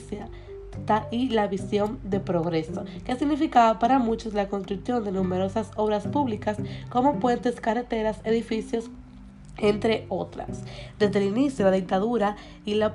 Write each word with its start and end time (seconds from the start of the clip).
y 1.11 1.29
la 1.31 1.47
visión 1.47 1.99
de 2.03 2.21
progreso, 2.21 2.85
que 3.05 3.17
significaba 3.17 3.79
para 3.79 3.99
muchos 3.99 4.35
la 4.35 4.49
construcción 4.49 5.05
de 5.05 5.13
numerosas 5.13 5.71
obras 5.77 6.07
públicas 6.07 6.57
como 6.89 7.19
puentes, 7.19 7.61
carreteras, 7.61 8.21
edificios, 8.25 8.91
entre 9.59 10.07
otras. 10.09 10.63
Desde 10.99 11.19
el 11.19 11.27
inicio 11.27 11.65
de 11.65 11.71
la 11.71 11.77
dictadura 11.77 12.37
y 12.65 12.75
la, 12.75 12.95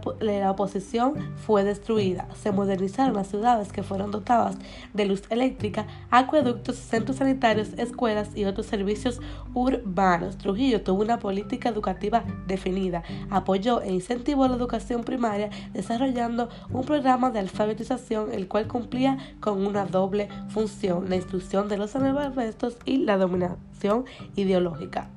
oposición 0.50 1.16
fue 1.36 1.64
destruida. 1.64 2.28
Se 2.36 2.52
modernizaron 2.52 3.16
las 3.16 3.28
ciudades 3.28 3.72
que 3.72 3.84
fueron 3.84 4.12
dotadas 4.12 4.58
de 4.94 5.06
luz 5.06 5.24
eléctrica, 5.30 5.88
acueductos, 6.10 6.76
centros 6.76 7.18
sanitarios, 7.18 7.70
escuelas 7.78 8.36
y 8.36 8.46
otros 8.46 8.66
servicios 8.66 9.20
urbanos. 9.54 10.38
Trujillo 10.38 10.82
tuvo 10.82 11.02
una 11.02 11.20
política 11.20 11.70
educativa 11.70 12.24
definida, 12.48 13.04
apoyó 13.30 13.82
e 13.82 13.92
incentivó 13.92 14.48
la 14.48 14.56
educación 14.56 15.04
primaria 15.04 15.50
desarrollando 15.74 16.50
un 16.72 16.84
programa 16.84 17.32
de 17.32 17.40
alfabetización 17.40 18.32
el 18.32 18.48
cual 18.48 18.68
cumplía 18.68 19.18
con 19.40 19.66
una 19.66 19.86
doble 19.86 20.30
función, 20.50 21.10
la 21.10 21.16
instrucción 21.16 21.68
de 21.68 21.78
los 21.78 21.96
analfabetos 21.96 22.78
y 22.86 22.98
la 22.98 23.18
dominación 23.18 24.06
ideológica. 24.36 25.10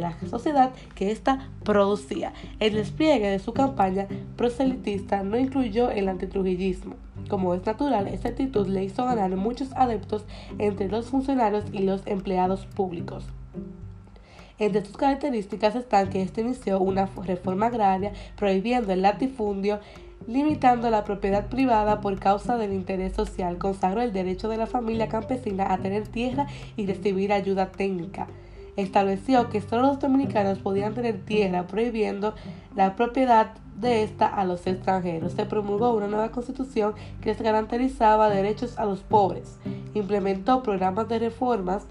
la 0.00 0.16
sociedad 0.28 0.72
que 0.94 1.10
ésta 1.10 1.50
producía. 1.64 2.32
El 2.58 2.74
despliegue 2.74 3.28
de 3.28 3.38
su 3.38 3.52
campaña 3.52 4.06
proselitista 4.36 5.22
no 5.22 5.38
incluyó 5.38 5.90
el 5.90 6.08
antitrujillismo. 6.08 6.96
Como 7.30 7.54
es 7.54 7.64
natural, 7.64 8.08
esta 8.08 8.30
actitud 8.30 8.66
le 8.66 8.82
hizo 8.82 9.04
ganar 9.04 9.30
muchos 9.36 9.72
adeptos 9.76 10.24
entre 10.58 10.88
los 10.88 11.06
funcionarios 11.06 11.64
y 11.72 11.78
los 11.78 12.02
empleados 12.06 12.66
públicos. 12.66 13.24
Entre 14.58 14.84
sus 14.84 14.96
características 14.96 15.76
están 15.76 16.10
que 16.10 16.22
este 16.22 16.40
inició 16.40 16.80
una 16.80 17.08
reforma 17.24 17.66
agraria 17.66 18.12
prohibiendo 18.36 18.92
el 18.92 19.02
latifundio, 19.02 19.78
limitando 20.26 20.90
la 20.90 21.04
propiedad 21.04 21.46
privada 21.46 22.00
por 22.00 22.18
causa 22.18 22.58
del 22.58 22.72
interés 22.72 23.14
social, 23.14 23.58
consagró 23.58 24.02
el 24.02 24.12
derecho 24.12 24.48
de 24.48 24.56
la 24.56 24.66
familia 24.66 25.08
campesina 25.08 25.72
a 25.72 25.78
tener 25.78 26.08
tierra 26.08 26.48
y 26.76 26.84
recibir 26.84 27.32
ayuda 27.32 27.70
técnica 27.70 28.26
estableció 28.76 29.50
que 29.50 29.60
solo 29.60 29.88
los 29.88 29.98
dominicanos 29.98 30.58
podían 30.58 30.94
tener 30.94 31.24
tierra, 31.24 31.66
prohibiendo 31.66 32.34
la 32.76 32.96
propiedad 32.96 33.52
de 33.80 34.02
esta 34.02 34.26
a 34.26 34.44
los 34.44 34.66
extranjeros. 34.66 35.32
Se 35.32 35.46
promulgó 35.46 35.94
una 35.94 36.06
nueva 36.06 36.30
constitución 36.30 36.94
que 37.20 37.30
les 37.30 37.40
garantizaba 37.40 38.28
derechos 38.28 38.78
a 38.78 38.84
los 38.84 39.00
pobres. 39.00 39.58
Implementó 39.94 40.62
programas 40.62 41.08
de 41.08 41.18
reformas 41.18 41.86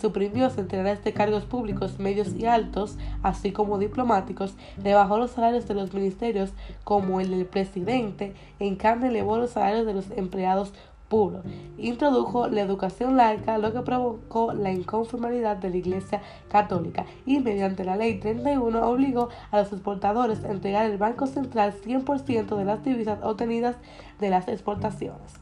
suprimió 0.00 0.48
centenares 0.50 1.04
de 1.04 1.12
cargos 1.12 1.44
públicos 1.44 1.98
medios 1.98 2.34
y 2.34 2.46
altos, 2.46 2.96
así 3.22 3.52
como 3.52 3.78
diplomáticos, 3.78 4.54
rebajó 4.82 5.18
los 5.18 5.32
salarios 5.32 5.68
de 5.68 5.74
los 5.74 5.92
ministerios 5.92 6.52
como 6.84 7.20
el 7.20 7.30
del 7.30 7.46
presidente, 7.46 8.34
en 8.58 8.76
cambio 8.76 9.10
elevó 9.10 9.36
los 9.36 9.50
salarios 9.50 9.86
de 9.86 9.94
los 9.94 10.10
empleados 10.12 10.72
puro. 11.10 11.42
Introdujo 11.76 12.48
la 12.48 12.62
educación 12.62 13.18
laica, 13.18 13.58
lo 13.58 13.74
que 13.74 13.82
provocó 13.82 14.54
la 14.54 14.70
inconformidad 14.70 15.56
de 15.56 15.68
la 15.68 15.76
Iglesia 15.76 16.22
Católica 16.48 17.04
y 17.26 17.40
mediante 17.40 17.84
la 17.84 17.96
Ley 17.96 18.20
31 18.20 18.88
obligó 18.88 19.28
a 19.50 19.58
los 19.58 19.72
exportadores 19.72 20.44
a 20.44 20.52
entregar 20.52 20.86
al 20.86 20.96
Banco 20.96 21.26
Central 21.26 21.74
100% 21.74 22.56
de 22.56 22.64
las 22.64 22.82
divisas 22.84 23.18
obtenidas 23.22 23.76
de 24.20 24.30
las 24.30 24.48
exportaciones. 24.48 25.34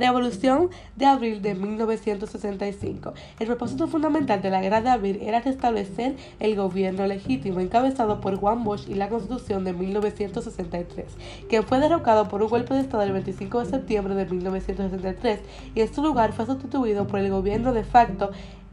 Revolución 0.00 0.70
de 0.96 1.04
Abril 1.04 1.42
de 1.42 1.54
1965. 1.54 3.12
El 3.38 3.46
propósito 3.46 3.86
fundamental 3.86 4.40
de 4.40 4.48
la 4.48 4.62
Guerra 4.62 4.80
de 4.80 4.88
Abril 4.88 5.18
era 5.20 5.40
restablecer 5.40 6.16
el 6.38 6.56
gobierno 6.56 7.06
legítimo 7.06 7.60
encabezado 7.60 8.22
por 8.22 8.36
Juan 8.36 8.64
Bosch 8.64 8.88
y 8.88 8.94
la 8.94 9.10
Constitución 9.10 9.62
de 9.64 9.74
1963, 9.74 11.06
que 11.50 11.60
fue 11.60 11.80
derrocado 11.80 12.28
por 12.28 12.42
un 12.42 12.48
golpe 12.48 12.72
de 12.72 12.80
Estado 12.80 13.02
el 13.02 13.12
25 13.12 13.60
de 13.60 13.66
septiembre 13.66 14.14
de 14.14 14.24
1963 14.24 15.40
y 15.74 15.82
en 15.82 15.94
su 15.94 16.02
lugar 16.02 16.32
fue 16.32 16.46
sustituido 16.46 17.06
por 17.06 17.20
el 17.20 17.30
gobierno 17.30 17.74
de 17.74 17.84
facto 17.84 18.30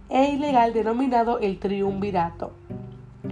e 0.07 0.31
ilegal 0.31 0.71
denominado 0.71 1.39
el 1.39 1.59
Triunvirato. 1.59 2.53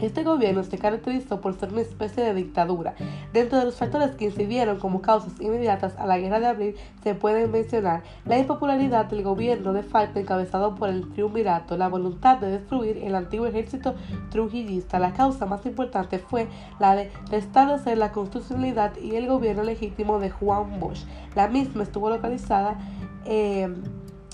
Este 0.01 0.23
gobierno 0.23 0.63
se 0.63 0.77
caracterizó 0.77 1.39
por 1.39 1.53
ser 1.57 1.71
una 1.71 1.81
especie 1.81 2.23
de 2.23 2.33
dictadura. 2.33 2.95
Dentro 3.31 3.59
de 3.59 3.65
los 3.65 3.75
factores 3.75 4.11
que 4.15 4.25
incidieron 4.25 4.77
como 4.79 5.01
causas 5.01 5.39
inmediatas 5.39 5.95
a 5.97 6.05
la 6.05 6.17
guerra 6.17 6.39
de 6.39 6.47
abril 6.47 6.75
se 7.03 7.15
pueden 7.15 7.51
mencionar 7.51 8.03
la 8.25 8.37
impopularidad 8.37 9.05
del 9.05 9.23
gobierno 9.23 9.73
de 9.73 9.83
facto 9.83 10.19
encabezado 10.19 10.75
por 10.75 10.89
el 10.89 11.09
triunvirato, 11.13 11.77
la 11.77 11.87
voluntad 11.87 12.37
de 12.37 12.51
destruir 12.51 12.97
el 12.97 13.15
antiguo 13.15 13.47
ejército 13.47 13.95
trujillista. 14.31 14.99
La 14.99 15.13
causa 15.13 15.45
más 15.45 15.65
importante 15.65 16.19
fue 16.19 16.47
la 16.79 16.95
de 16.95 17.11
restablecer 17.29 17.97
la 17.97 18.11
constitucionalidad 18.11 18.97
y 18.97 19.15
el 19.15 19.27
gobierno 19.27 19.63
legítimo 19.63 20.19
de 20.19 20.29
Juan 20.29 20.79
Bosch. 20.79 21.05
La 21.35 21.47
misma 21.47 21.83
estuvo 21.83 22.09
localizada 22.09 22.77
eh, 23.25 23.73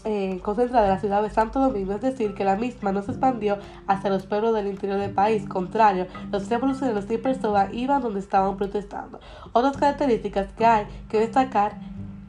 eh, 0.04 0.40
concentrada 0.42 0.86
en 0.86 0.94
la 0.94 1.00
ciudad 1.00 1.22
de 1.22 1.30
Santo 1.30 1.60
Domingo, 1.60 1.94
es 1.94 2.02
decir, 2.02 2.34
que 2.34 2.44
la 2.44 2.56
misma 2.56 2.92
no 2.92 3.02
se 3.02 3.12
expandió 3.12 3.58
hacia 3.88 4.10
los 4.10 4.26
pueblos 4.26 4.54
del 4.54 4.68
interior 4.68 5.00
del 5.00 5.12
país. 5.12 5.48
Contrario, 5.48 6.08
los 6.32 6.50
revolucionarios 6.50 7.10
y 7.10 7.18
personas 7.18 7.74
iban 7.74 8.02
donde 8.02 8.20
estaban 8.20 8.58
protestando. 8.58 9.20
Otras 9.54 9.78
características 9.78 10.52
que 10.54 10.66
hay 10.66 10.86
que 11.10 11.20
destacar 11.20 11.76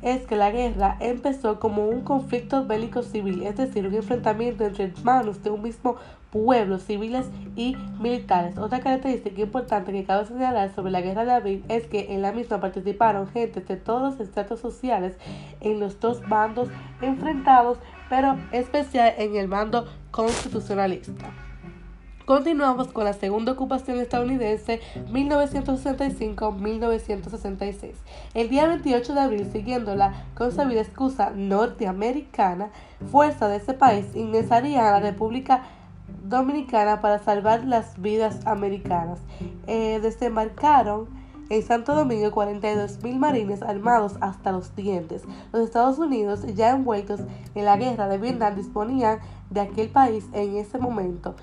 es 0.03 0.27
que 0.27 0.37
la 0.37 0.51
guerra 0.51 0.97
empezó 1.01 1.61
como 1.61 1.87
un 1.87 2.03
conflicto 2.03 2.67
bélico 2.67 3.03
civil, 3.03 3.45
es 3.45 3.57
decir, 3.57 3.87
un 3.87 3.95
enfrentamiento 3.95 4.65
entre 4.65 4.85
hermanos 4.87 5.43
de 5.43 5.51
un 5.51 5.63
mismo 5.63 5.97
pueblo, 6.31 6.79
civiles 6.79 7.27
y 7.57 7.77
militares. 8.01 8.59
Otra 8.59 8.81
característica 8.81 9.41
importante 9.41 9.93
que 9.93 10.05
cabe 10.05 10.27
señalar 10.27 10.75
sobre 10.75 10.91
la 10.91 11.03
guerra 11.03 11.25
de 11.25 11.33
abril 11.33 11.65
es 11.69 11.87
que 11.87 12.13
en 12.15 12.23
la 12.23 12.33
misma 12.33 12.61
participaron 12.61 13.29
gente 13.29 13.61
de 13.61 13.77
todos 13.77 14.03
los 14.03 14.21
estratos 14.21 14.59
sociales 14.59 15.15
en 15.61 15.79
los 15.79 16.01
dos 16.01 16.27
bandos 16.29 16.69
enfrentados, 17.01 17.79
pero 18.09 18.37
especial 18.51 19.15
en 19.19 19.37
el 19.37 19.47
bando 19.47 19.87
constitucionalista. 20.11 21.52
Continuamos 22.33 22.89
con 22.89 23.05
la 23.05 23.13
segunda 23.13 23.53
ocupación 23.53 23.99
estadounidense 23.99 24.81
1965-1966. 25.11 27.93
El 28.33 28.49
día 28.49 28.67
28 28.67 29.13
de 29.13 29.21
abril, 29.21 29.47
siguiendo 29.53 29.95
la 29.95 30.25
consabida 30.35 30.81
excusa 30.81 31.31
norteamericana, 31.37 32.71
fuerza 33.11 33.49
de 33.49 33.57
ese 33.57 33.75
país 33.75 34.07
ingresaría 34.15 34.89
a 34.89 34.93
la 34.93 35.01
República 35.01 35.65
Dominicana 36.25 37.03
para 37.03 37.19
salvar 37.19 37.67
las 37.67 38.01
vidas 38.01 38.41
americanas. 38.47 39.19
Eh, 39.67 40.01
desembarcaron 40.03 41.11
en 41.51 41.63
Santo 41.63 41.95
Domingo 41.95 42.31
42 42.31 43.03
mil 43.03 43.19
marines 43.19 43.61
armados 43.61 44.15
hasta 44.23 44.53
los 44.53 44.75
dientes. 44.75 45.25
Los 45.53 45.65
Estados 45.65 45.99
Unidos, 45.99 46.47
ya 46.55 46.71
envueltos 46.71 47.21
en 47.55 47.67
la 47.67 47.77
guerra 47.77 48.09
de 48.09 48.17
Vietnam, 48.17 48.55
disponían 48.55 49.19
de 49.51 49.61
aquel 49.61 49.91
país 49.91 50.25
en 50.33 50.57
ese 50.57 50.79
momento. 50.79 51.35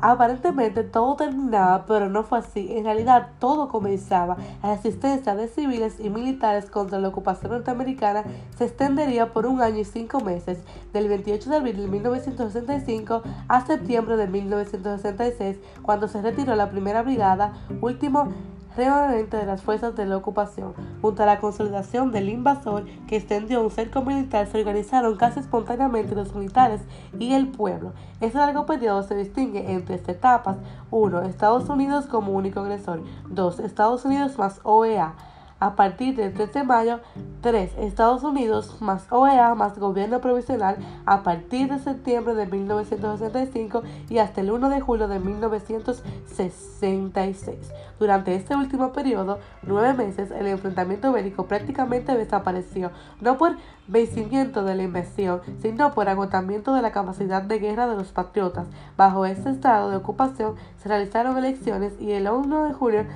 Aparentemente 0.00 0.82
todo 0.82 1.16
terminaba, 1.16 1.86
pero 1.86 2.08
no 2.08 2.22
fue 2.24 2.40
así. 2.40 2.76
En 2.76 2.84
realidad 2.84 3.28
todo 3.38 3.68
comenzaba. 3.68 4.36
La 4.62 4.74
resistencia 4.74 5.34
de 5.34 5.48
civiles 5.48 6.00
y 6.00 6.10
militares 6.10 6.70
contra 6.70 6.98
la 6.98 7.08
ocupación 7.08 7.52
norteamericana 7.52 8.24
se 8.58 8.64
extendería 8.64 9.32
por 9.32 9.46
un 9.46 9.62
año 9.62 9.78
y 9.78 9.84
cinco 9.84 10.20
meses, 10.20 10.58
del 10.92 11.08
28 11.08 11.50
de 11.50 11.56
abril 11.56 11.76
de 11.76 11.88
1965 11.88 13.22
a 13.48 13.64
septiembre 13.64 14.16
de 14.16 14.26
1966, 14.26 15.58
cuando 15.82 16.08
se 16.08 16.20
retiró 16.20 16.54
la 16.56 16.70
primera 16.70 17.02
brigada, 17.02 17.52
último 17.80 18.28
remanente 18.76 19.36
de 19.36 19.46
las 19.46 19.62
fuerzas 19.62 19.96
de 19.96 20.06
la 20.06 20.16
ocupación. 20.16 20.74
Junto 21.00 21.22
a 21.22 21.26
la 21.26 21.38
consolidación 21.40 22.12
del 22.12 22.28
invasor 22.28 22.84
que 23.06 23.16
extendió 23.16 23.62
un 23.62 23.70
cerco 23.70 24.02
militar, 24.02 24.46
se 24.46 24.58
organizaron 24.58 25.16
casi 25.16 25.40
espontáneamente 25.40 26.14
los 26.14 26.34
militares 26.34 26.82
y 27.18 27.32
el 27.32 27.48
pueblo. 27.48 27.92
Ese 28.20 28.38
largo 28.38 28.66
periodo 28.66 29.02
se 29.02 29.16
distingue 29.16 29.72
en 29.72 29.84
tres 29.84 30.08
etapas. 30.08 30.58
1. 30.90 31.22
Estados 31.22 31.68
Unidos 31.68 32.06
como 32.06 32.32
único 32.32 32.60
agresor. 32.60 33.02
2. 33.28 33.60
Estados 33.60 34.04
Unidos 34.04 34.38
más 34.38 34.60
OEA 34.62 35.14
a 35.58 35.74
partir 35.74 36.14
del 36.16 36.34
3 36.34 36.52
de 36.52 36.64
mayo, 36.64 37.00
3 37.40 37.72
Estados 37.78 38.22
Unidos 38.22 38.76
más 38.80 39.06
OEA 39.10 39.54
más 39.54 39.78
gobierno 39.78 40.20
provisional 40.20 40.76
a 41.06 41.22
partir 41.22 41.70
de 41.70 41.78
septiembre 41.78 42.34
de 42.34 42.44
1965 42.46 43.82
y 44.10 44.18
hasta 44.18 44.42
el 44.42 44.50
1 44.50 44.68
de 44.68 44.80
julio 44.80 45.08
de 45.08 45.18
1966. 45.18 47.72
Durante 47.98 48.34
este 48.34 48.54
último 48.54 48.92
periodo, 48.92 49.38
nueve 49.62 49.94
meses, 49.94 50.30
el 50.30 50.46
enfrentamiento 50.46 51.12
bélico 51.12 51.46
prácticamente 51.46 52.14
desapareció, 52.14 52.90
no 53.22 53.38
por 53.38 53.56
vencimiento 53.86 54.64
de 54.64 54.74
la 54.74 54.82
invasión, 54.82 55.40
sino 55.62 55.94
por 55.94 56.10
agotamiento 56.10 56.74
de 56.74 56.82
la 56.82 56.92
capacidad 56.92 57.40
de 57.40 57.58
guerra 57.58 57.86
de 57.86 57.96
los 57.96 58.08
patriotas. 58.08 58.66
Bajo 58.98 59.24
este 59.24 59.48
estado 59.48 59.88
de 59.90 59.96
ocupación 59.96 60.56
se 60.82 60.90
realizaron 60.90 61.38
elecciones 61.38 61.94
y 61.98 62.12
el 62.12 62.28
1 62.28 62.64
de 62.64 62.74
julio 62.74 63.06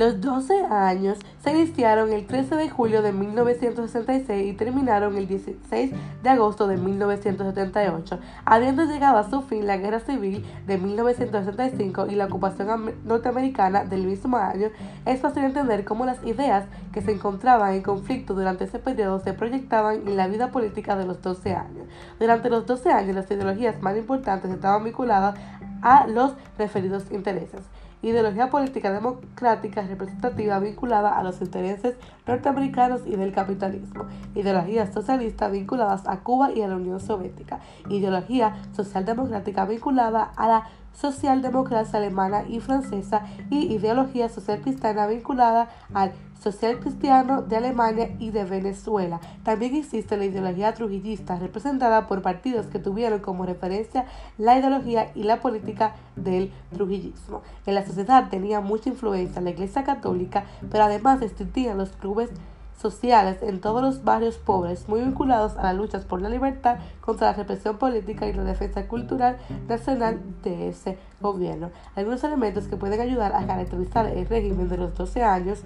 Los 0.00 0.18
12 0.22 0.64
años 0.64 1.18
se 1.44 1.50
iniciaron 1.50 2.10
el 2.14 2.26
13 2.26 2.56
de 2.56 2.70
julio 2.70 3.02
de 3.02 3.12
1966 3.12 4.50
y 4.50 4.56
terminaron 4.56 5.18
el 5.18 5.28
16 5.28 5.92
de 6.22 6.30
agosto 6.30 6.66
de 6.66 6.78
1978, 6.78 8.18
habiendo 8.46 8.86
llegado 8.86 9.18
a 9.18 9.28
su 9.28 9.42
fin 9.42 9.66
la 9.66 9.76
Guerra 9.76 10.00
Civil 10.00 10.42
de 10.66 10.78
1965 10.78 12.06
y 12.06 12.14
la 12.14 12.24
ocupación 12.24 12.94
norteamericana 13.04 13.84
del 13.84 14.06
mismo 14.06 14.38
año. 14.38 14.68
Es 15.04 15.20
fácil 15.20 15.44
entender 15.44 15.84
cómo 15.84 16.06
las 16.06 16.24
ideas 16.24 16.64
que 16.94 17.02
se 17.02 17.12
encontraban 17.12 17.74
en 17.74 17.82
conflicto 17.82 18.32
durante 18.32 18.64
ese 18.64 18.78
periodo 18.78 19.20
se 19.20 19.34
proyectaban 19.34 20.08
en 20.08 20.16
la 20.16 20.28
vida 20.28 20.50
política 20.50 20.96
de 20.96 21.04
los 21.04 21.20
12 21.20 21.54
años. 21.54 21.86
Durante 22.18 22.48
los 22.48 22.64
12 22.64 22.90
años 22.90 23.16
las 23.16 23.30
ideologías 23.30 23.82
más 23.82 23.98
importantes 23.98 24.50
estaban 24.50 24.82
vinculadas 24.82 25.34
a 25.82 26.06
los 26.06 26.32
referidos 26.56 27.04
intereses 27.10 27.60
ideología 28.02 28.48
política 28.50 28.92
democrática 28.92 29.82
representativa 29.82 30.58
vinculada 30.58 31.18
a 31.18 31.22
los 31.22 31.40
intereses 31.40 31.96
norteamericanos 32.26 33.02
y 33.06 33.16
del 33.16 33.32
capitalismo, 33.32 34.06
ideologías 34.34 34.92
socialistas 34.92 35.52
vinculadas 35.52 36.02
a 36.06 36.20
Cuba 36.20 36.52
y 36.52 36.62
a 36.62 36.68
la 36.68 36.76
Unión 36.76 37.00
Soviética, 37.00 37.60
ideología 37.88 38.56
socialdemocrática 38.72 39.66
vinculada 39.66 40.32
a 40.36 40.48
la 40.48 40.66
socialdemocracia 40.94 41.98
alemana 41.98 42.44
y 42.48 42.60
francesa 42.60 43.26
y 43.50 43.72
ideología 43.72 44.28
social 44.28 44.60
cristiana 44.60 45.06
vinculada 45.06 45.70
al 45.94 46.12
social 46.40 46.80
cristiano 46.80 47.42
de 47.42 47.56
Alemania 47.56 48.16
y 48.18 48.30
de 48.30 48.44
Venezuela. 48.44 49.20
También 49.44 49.74
existe 49.74 50.16
la 50.16 50.24
ideología 50.24 50.72
trujillista, 50.74 51.38
representada 51.38 52.06
por 52.06 52.22
partidos 52.22 52.66
que 52.66 52.78
tuvieron 52.78 53.20
como 53.20 53.44
referencia 53.44 54.06
la 54.38 54.58
ideología 54.58 55.10
y 55.14 55.24
la 55.24 55.40
política 55.40 55.94
del 56.16 56.52
trujillismo. 56.72 57.42
En 57.66 57.74
la 57.74 57.84
sociedad 57.84 58.28
tenía 58.30 58.60
mucha 58.60 58.88
influencia 58.88 59.42
la 59.42 59.50
Iglesia 59.50 59.84
Católica, 59.84 60.44
pero 60.70 60.84
además 60.84 61.20
existían 61.22 61.78
los 61.78 61.90
clubes 61.90 62.30
sociales 62.80 63.38
en 63.42 63.60
todos 63.60 63.82
los 63.82 64.04
barrios 64.04 64.38
pobres, 64.38 64.88
muy 64.88 65.00
vinculados 65.00 65.56
a 65.56 65.64
las 65.64 65.76
luchas 65.76 66.04
por 66.04 66.22
la 66.22 66.28
libertad 66.28 66.78
contra 67.00 67.28
la 67.28 67.36
represión 67.36 67.76
política 67.78 68.26
y 68.26 68.32
la 68.32 68.44
defensa 68.44 68.88
cultural 68.88 69.36
nacional 69.68 70.20
de 70.42 70.68
ese 70.68 70.98
gobierno. 71.20 71.70
Algunos 71.94 72.24
elementos 72.24 72.68
que 72.68 72.76
pueden 72.76 73.00
ayudar 73.00 73.34
a 73.34 73.46
caracterizar 73.46 74.06
el 74.06 74.26
régimen 74.26 74.68
de 74.68 74.78
los 74.78 74.94
12 74.94 75.22
años 75.22 75.62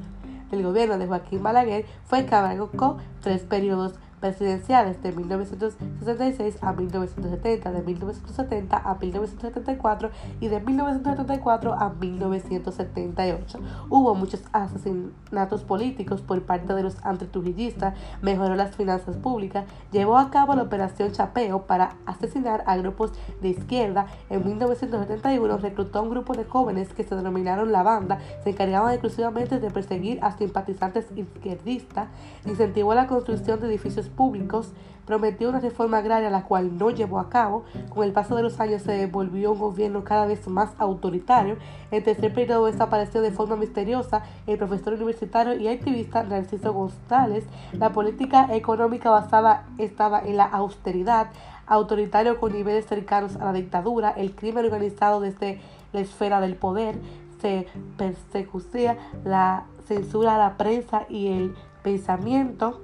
el 0.55 0.63
gobierno 0.63 0.99
de 0.99 1.07
Joaquín 1.07 1.43
Balaguer 1.43 1.85
fue 2.05 2.27
que 2.27 2.35
abarcó 2.35 2.99
tres 3.23 3.43
periodos 3.43 3.95
presidenciales 4.25 5.03
de 5.03 5.13
1966 5.13 6.57
a 6.63 6.73
1970, 6.73 7.73
de 7.73 7.83
1970 7.83 8.77
a 8.79 8.95
1974 8.95 10.11
y 10.41 10.49
de 10.49 10.61
1974 10.61 11.75
a 11.75 11.91
1978. 11.91 13.59
Hubo 13.91 14.15
muchos 14.15 14.43
asesinatos 14.53 15.65
políticos 15.65 16.23
por 16.23 16.41
parte 16.41 16.73
de 16.73 16.83
los 16.83 17.05
antitrujillistas, 17.05 17.99
mejoró 18.23 18.55
las 18.55 18.75
finanzas 18.75 19.19
públicas, 19.19 19.67
llevó 19.93 20.17
a 20.17 20.31
cabo 20.31 20.55
la 20.55 20.63
operación 20.63 21.13
Chapeo 21.13 21.67
para 21.67 21.97
asesinar 22.07 22.65
a 22.67 22.79
grupos 22.79 23.13
de 23.43 23.51
izquierda. 23.51 24.07
En 24.31 24.43
1971 24.43 25.59
reclutó 25.59 25.99
a 25.99 26.03
un 26.03 26.09
grupo 26.09 26.33
de 26.33 26.45
jóvenes 26.47 26.95
que 26.95 27.05
se 27.05 27.15
denominaron 27.15 27.73
la 27.73 27.83
banda, 27.83 28.21
se 28.43 28.51
encargaban 28.51 28.95
exclusivamente 28.95 29.61
de 29.61 29.71
perseguir 29.71 30.19
a 30.23 30.33
simpatizantes 30.33 31.09
izquierdistas, 31.15 32.09
incentivó 32.47 32.95
la 32.95 33.07
construcción 33.07 33.61
de 33.61 33.67
edificios 33.67 34.09
públicos, 34.17 34.73
prometió 35.07 35.49
una 35.49 35.61
reforma 35.61 35.99
agraria 35.99 36.31
la 36.31 36.45
cual 36.45 36.79
no 36.79 36.91
llevó 36.91 37.19
a 37.19 37.29
cabo. 37.29 37.65
Con 37.91 38.05
el 38.05 38.13
paso 38.13 38.37
de 38.37 38.43
los 38.43 38.61
años 38.61 38.83
se 38.83 39.07
volvió 39.07 39.53
un 39.53 39.59
gobierno 39.59 40.05
cada 40.05 40.27
vez 40.27 40.47
más 40.49 40.71
autoritario. 40.79 41.57
En 41.91 42.03
tercer 42.03 42.33
periodo 42.33 42.67
desapareció 42.67 43.21
de 43.21 43.31
forma 43.31 43.57
misteriosa 43.57 44.23
el 44.47 44.59
profesor 44.59 44.95
universitario 44.95 45.55
y 45.57 45.69
activista 45.69 46.23
Narciso 46.23 46.73
González. 46.73 47.45
La 47.73 47.93
política 47.93 48.49
económica 48.55 49.11
basada 49.11 49.67
estaba 49.79 50.21
en 50.21 50.37
la 50.37 50.45
austeridad, 50.45 51.29
autoritario 51.67 52.39
con 52.39 52.53
niveles 52.53 52.87
cercanos 52.87 53.37
a 53.37 53.45
la 53.45 53.53
dictadura, 53.53 54.11
el 54.11 54.35
crimen 54.35 54.65
organizado 54.65 55.21
desde 55.21 55.61
la 55.93 56.01
esfera 56.01 56.41
del 56.41 56.57
poder, 56.57 56.99
se 57.41 57.67
persecuía 57.99 58.97
la 59.25 59.65
censura 59.87 60.37
a 60.37 60.39
la 60.39 60.57
prensa 60.57 61.05
y 61.11 61.29
el 61.29 61.55
pensamiento 61.83 62.81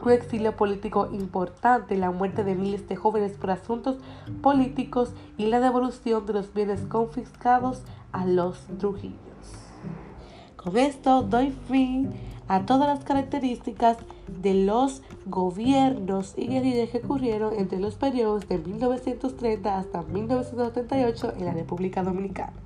un 0.00 0.12
exilio 0.12 0.56
político 0.56 1.08
importante, 1.12 1.96
la 1.96 2.10
muerte 2.10 2.44
de 2.44 2.54
miles 2.54 2.88
de 2.88 2.96
jóvenes 2.96 3.32
por 3.32 3.50
asuntos 3.50 3.96
políticos 4.42 5.12
y 5.36 5.46
la 5.46 5.60
devolución 5.60 6.26
de 6.26 6.34
los 6.34 6.52
bienes 6.52 6.82
confiscados 6.82 7.82
a 8.12 8.26
los 8.26 8.58
Trujillos. 8.78 9.16
Con 10.56 10.76
esto 10.76 11.22
doy 11.22 11.52
fin 11.68 12.12
a 12.48 12.66
todas 12.66 12.88
las 12.88 13.04
características 13.04 13.98
de 14.28 14.54
los 14.54 15.02
gobiernos 15.26 16.34
y 16.36 16.46
guerrillas 16.46 16.90
que 16.90 16.98
ocurrieron 16.98 17.54
entre 17.54 17.80
los 17.80 17.96
periodos 17.96 18.48
de 18.48 18.58
1930 18.58 19.78
hasta 19.78 20.02
1978 20.02 21.34
en 21.36 21.44
la 21.44 21.52
República 21.52 22.02
Dominicana. 22.02 22.65